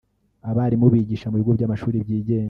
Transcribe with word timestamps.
abarimu 0.49 0.85
bigisha 0.93 1.27
mu 1.29 1.35
bigo 1.39 1.51
by’amashuri 1.57 2.03
byigenga 2.05 2.39